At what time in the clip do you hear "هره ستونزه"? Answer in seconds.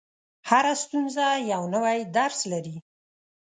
0.49-1.25